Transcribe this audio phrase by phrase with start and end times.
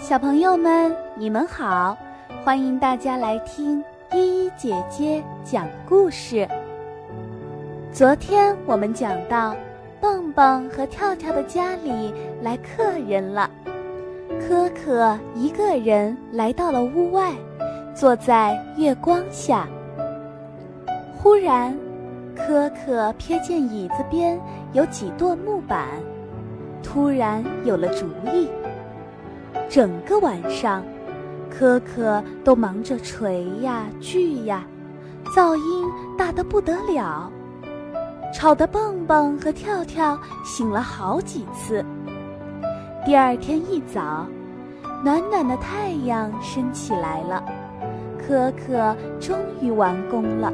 [0.00, 1.94] 小朋友们，你们好！
[2.42, 3.84] 欢迎大家来听
[4.14, 6.48] 依依姐姐讲故事。
[7.92, 9.54] 昨天我们讲到，
[10.00, 13.48] 蹦蹦和跳跳的家里来客人了。
[14.40, 17.34] 可可一个人来到了屋外，
[17.94, 19.68] 坐在月光下。
[21.18, 21.76] 忽然，
[22.34, 24.40] 可可瞥见椅子边
[24.72, 25.86] 有几垛木板，
[26.82, 28.48] 突然有了主意。
[29.70, 30.82] 整个晚上，
[31.48, 34.64] 可可都忙着锤呀锯呀，
[35.26, 35.88] 噪音
[36.18, 37.30] 大得不得了，
[38.34, 41.84] 吵得蹦蹦和跳跳醒了好几次。
[43.06, 44.26] 第二天一早，
[45.04, 47.40] 暖暖的太阳升起来了，
[48.18, 50.52] 可可终于完工了。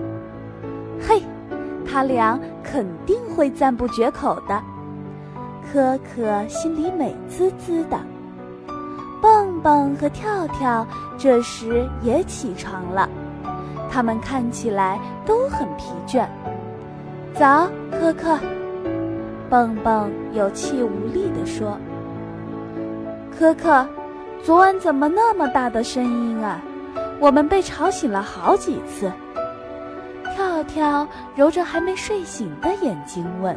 [1.00, 1.22] 嘿，
[1.86, 4.62] 他俩肯定会赞不绝口的。
[5.72, 7.98] 可可心里美滋滋的。
[9.66, 10.86] 蹦和跳跳
[11.18, 13.08] 这时也起床了，
[13.90, 16.24] 他们看起来都很疲倦。
[17.34, 18.38] 早，可可。
[19.50, 21.76] 蹦蹦有气无力地说
[23.36, 23.84] ：“可可，
[24.40, 26.62] 昨晚怎么那么大的声音啊？
[27.18, 29.10] 我们被吵醒了好几次。”
[30.36, 33.56] 跳跳揉着还没睡醒的眼睛问：“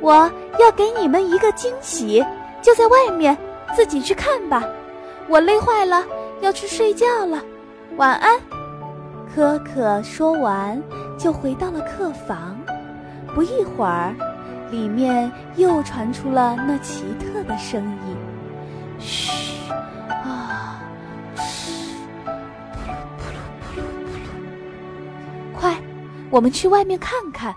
[0.00, 2.24] 我要给你们一个惊喜，
[2.62, 3.36] 就在外面。”
[3.74, 4.62] 自己去看吧，
[5.28, 6.04] 我累坏了，
[6.40, 7.42] 要去睡觉了，
[7.96, 8.38] 晚安。
[9.34, 10.80] 可可说完，
[11.18, 12.56] 就回到了客房。
[13.34, 14.14] 不一会儿，
[14.70, 18.16] 里面又传出了那奇特的声音：
[19.00, 19.32] 嘘，
[20.08, 20.80] 啊，
[21.34, 21.96] 嘘，
[25.52, 25.76] 快，
[26.30, 27.52] 我们去外面看看。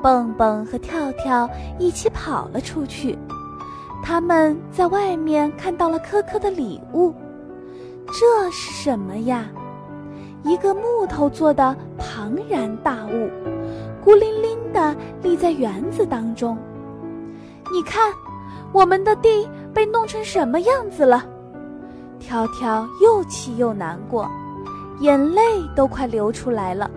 [0.00, 3.18] 蹦蹦和跳跳一起跑了出去。
[4.02, 7.12] 他们在外面看到了科科的礼物，
[8.06, 9.46] 这是什么呀？
[10.44, 13.28] 一个木头做的庞然大物，
[14.02, 16.56] 孤零零的立在园子当中。
[17.72, 18.12] 你看，
[18.72, 21.24] 我们的地被弄成什么样子了？
[22.18, 24.28] 跳跳又气又难过，
[25.00, 25.42] 眼泪
[25.76, 26.90] 都快流出来了。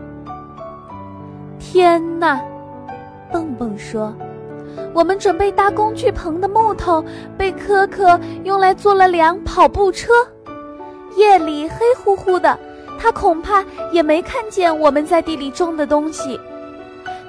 [1.60, 2.40] 天哪！
[3.32, 4.14] 蹦蹦说。
[4.94, 7.04] 我们准备搭工具棚的木头
[7.38, 10.12] 被可可用来做了辆跑步车。
[11.16, 12.58] 夜里黑乎乎的，
[13.00, 16.40] 他恐怕也没看见我们在地里种的东西。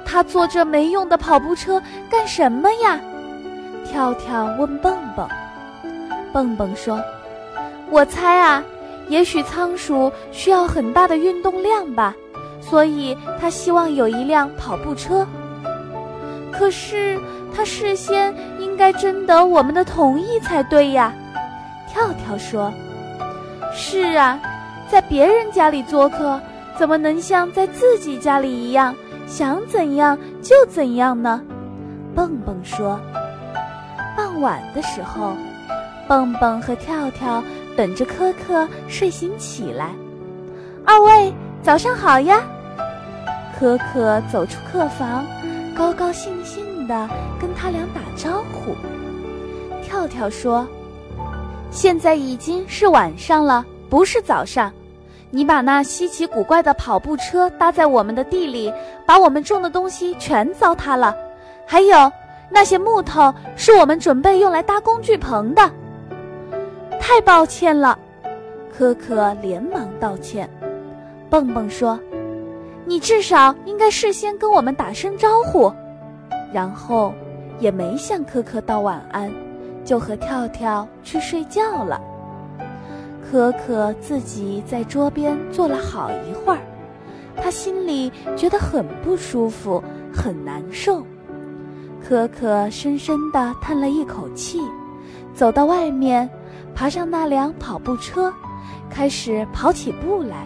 [0.05, 3.01] 他坐这没用的跑步车干什么呀？
[3.85, 5.29] 跳跳问蹦蹦。
[6.33, 7.01] 蹦蹦说
[7.91, 8.63] ：“我猜啊，
[9.09, 12.15] 也许仓鼠需要很大的运动量吧，
[12.61, 15.27] 所以他希望有一辆跑步车。”
[16.53, 17.19] 可是
[17.55, 21.13] 他事先应该征得我们的同意才对呀，
[21.89, 22.73] 跳跳说
[23.75, 24.39] ：“是啊，
[24.89, 26.39] 在别人家里做客，
[26.77, 28.95] 怎么能像在自己家里一样
[29.27, 31.43] 想怎样就怎样呢？”
[32.15, 33.01] 蹦蹦说。
[34.15, 35.35] 傍晚的时候，
[36.07, 37.43] 蹦蹦和跳跳
[37.75, 39.91] 等着科科睡醒起来。
[40.85, 41.33] 二位
[41.63, 42.43] 早上好呀！
[43.59, 45.25] 可可走出客房。
[45.77, 47.09] 高高兴兴地
[47.41, 48.75] 跟他俩打招呼。
[49.83, 50.67] 跳跳说
[51.71, 54.73] ：“现在已经是晚上了，不是早上。
[55.31, 58.73] 你把那稀奇古怪的跑步车搭在我们的地里，
[59.07, 61.17] 把我们种的东西全糟蹋了。
[61.67, 62.13] 还有
[62.51, 65.71] 那些木头是我们准备用来搭工具棚的。
[67.01, 67.99] 太抱歉了。”
[68.75, 70.49] 可可连忙道歉。
[71.29, 71.99] 蹦蹦说。
[72.85, 75.73] 你至少应该事先跟我们打声招呼，
[76.53, 77.15] 然后
[77.59, 79.33] 也没向可可道晚安，
[79.85, 82.01] 就和跳跳去睡觉了。
[83.31, 86.59] 可可自己在桌边坐了好一会儿，
[87.37, 89.83] 他心里觉得很不舒服，
[90.13, 91.03] 很难受。
[92.07, 94.61] 可可深深地叹了一口气，
[95.33, 96.29] 走到外面，
[96.75, 98.31] 爬上那辆跑步车，
[98.91, 100.45] 开始跑起步来。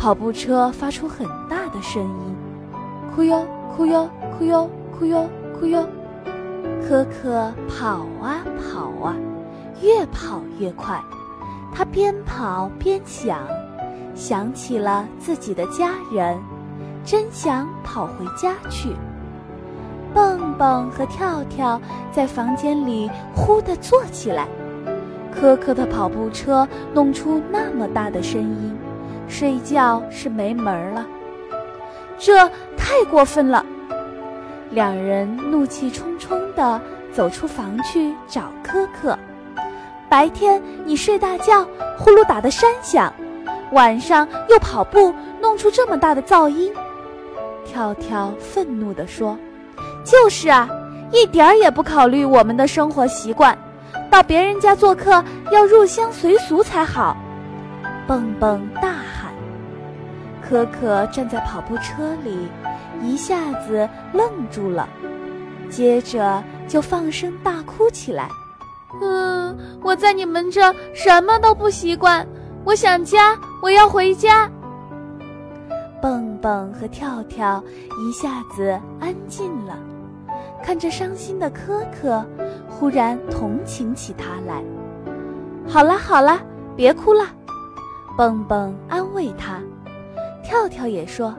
[0.00, 2.34] 跑步车发出很大的声音，
[3.14, 4.08] 哭哟哭哟
[4.38, 5.28] 哭哟哭哟
[5.60, 5.86] 哭哟。
[6.82, 9.14] 可可跑啊跑啊，
[9.82, 10.98] 越跑越快。
[11.74, 13.40] 他边跑边想，
[14.14, 16.38] 想起了自己的家人，
[17.04, 18.96] 真想跑回家去。
[20.14, 21.78] 蹦蹦和跳跳
[22.10, 24.48] 在房间里忽地坐起来。
[25.30, 28.79] 可可的跑步车弄出那么大的声音。
[29.30, 31.06] 睡觉是没门儿了，
[32.18, 32.46] 这
[32.76, 33.64] 太过分了！
[34.70, 36.80] 两人怒气冲冲地
[37.12, 39.18] 走出房去找可可。
[40.08, 41.64] 白天你睡大觉，
[41.96, 43.12] 呼噜打的山响，
[43.72, 46.74] 晚上又跑步，弄出这么大的噪音。”
[47.64, 49.38] 跳跳愤怒地说
[50.04, 50.68] ：“就是啊，
[51.12, 53.56] 一点儿也不考虑我们的生活习惯，
[54.10, 57.16] 到别人家做客要入乡随俗才好。”
[58.08, 58.90] 蹦蹦大。
[60.50, 62.48] 可可站在跑步车里，
[63.00, 64.88] 一下子愣住了，
[65.70, 68.28] 接着就放声大哭起来。
[69.00, 72.26] 嗯，我在你们这什么都不习惯，
[72.64, 74.50] 我想家，我要回家。
[76.02, 77.62] 蹦蹦和跳跳
[78.00, 79.78] 一下子安静了，
[80.64, 82.26] 看着伤心的可可，
[82.68, 84.64] 忽然同情起他来。
[85.68, 86.40] 好了好了，
[86.74, 87.24] 别哭了，
[88.18, 89.59] 蹦蹦安慰他。
[90.50, 91.32] 跳跳也说：“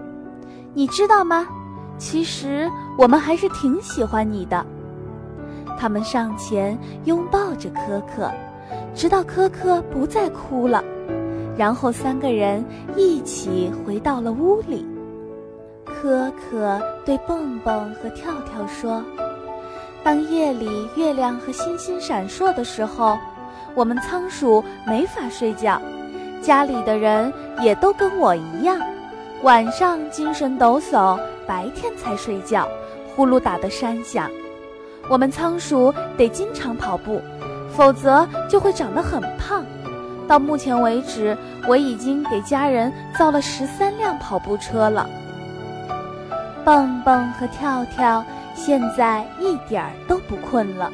[0.74, 1.46] 你知道吗？
[1.98, 4.66] 其实我们还是挺喜欢你的。”
[5.78, 8.32] 他们上前拥抱着可可，
[8.96, 10.82] 直到可可不再哭了。
[11.58, 12.64] 然后三个人
[12.96, 14.88] 一起回到了屋里。
[15.84, 19.04] 可可对蹦蹦和跳跳说
[20.06, 23.20] ：“当夜里月亮和星星闪烁的时候，
[23.76, 25.82] 我们仓鼠没法睡觉，
[26.42, 27.32] 家里的人
[27.62, 28.80] 也都跟我一样，
[29.44, 32.68] 晚上精神抖擞，白天才睡觉，
[33.16, 34.30] 呼噜打得山响。
[35.10, 37.20] 我们仓鼠得经常跑步，
[37.76, 39.66] 否则就会长得很胖。”
[40.30, 41.36] 到目前为止，
[41.68, 45.10] 我已经给家人造了十三辆跑步车了。
[46.64, 48.24] 蹦蹦和跳跳
[48.56, 50.92] 现在一点儿都不困了，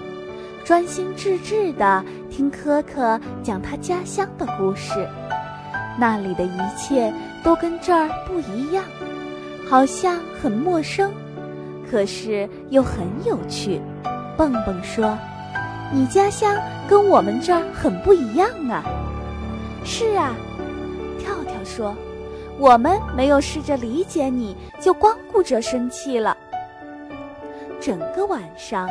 [0.64, 5.06] 专心致志地听可可讲他家乡的故事。
[6.00, 7.12] 那里的一切
[7.44, 8.84] 都跟这儿不一样，
[9.70, 11.12] 好像很陌生，
[11.90, 13.82] 可是又很有趣。
[14.38, 15.18] 蹦蹦说
[15.94, 16.56] ：“你家乡
[16.88, 18.84] 跟我们这儿很不一样啊。”
[19.84, 20.36] 是啊，
[21.20, 21.96] 跳跳说
[22.60, 26.38] ：“我们没有试着理解你，就光顾着生气了。”
[27.80, 28.90] 整个晚上，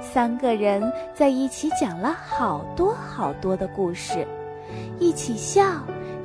[0.00, 0.80] 三个人
[1.14, 4.26] 在一起讲了好多好多的故事，
[4.98, 5.64] 一起笑，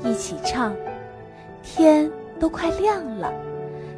[0.04, 0.76] 一起唱，
[1.66, 2.10] 天
[2.40, 3.34] 都快亮了，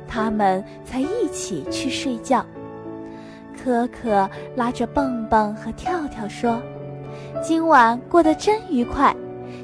[0.07, 2.43] 他们才一起去睡觉。
[3.61, 6.61] 可可拉着蹦蹦和跳跳说
[7.43, 9.13] ：“今晚过得真愉快。”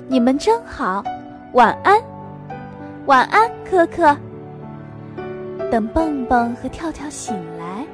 [0.09, 1.01] 你们真好，
[1.53, 1.97] 晚安，
[3.05, 4.15] 晚安，可可。
[5.71, 7.85] 等蹦蹦和跳跳醒来，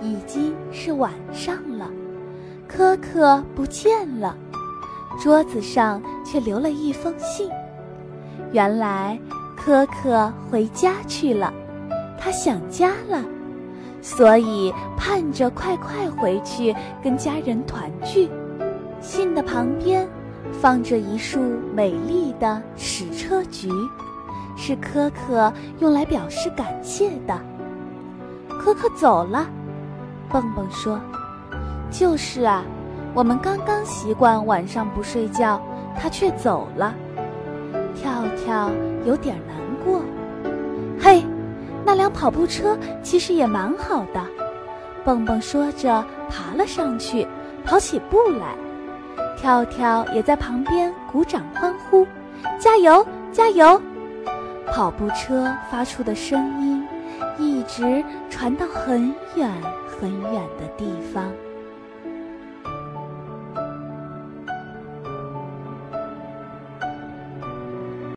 [0.00, 1.90] 已经是晚上了，
[2.68, 4.36] 可可不见了，
[5.20, 7.50] 桌子上却留了一封信。
[8.52, 9.18] 原来
[9.68, 11.52] 可可回家去了，
[12.18, 13.22] 他想家了，
[14.00, 18.30] 所以盼着快快回去跟家人团聚。
[19.02, 20.08] 信的旁边。
[20.62, 21.38] 放着一束
[21.74, 23.68] 美丽的矢车菊，
[24.56, 27.38] 是可可用来表示感谢的。
[28.48, 29.46] 可可走了，
[30.30, 30.98] 蹦蹦说
[31.92, 32.64] ：“就是啊，
[33.14, 35.60] 我们刚刚习惯晚上不睡觉，
[35.94, 36.94] 他却走了。”
[38.00, 38.70] 跳跳
[39.04, 40.02] 有点难过。
[41.00, 41.22] 嘿，
[41.84, 44.24] 那辆跑步车其实也蛮好的。
[45.04, 47.26] 蹦蹦说着，爬了上去，
[47.64, 48.54] 跑起步来。
[49.36, 52.06] 跳跳也在旁边鼓掌欢呼，
[52.58, 53.80] 加油，加油！
[54.70, 56.86] 跑步车发出的声音
[57.38, 59.50] 一直传到很远
[59.86, 61.24] 很远的地方。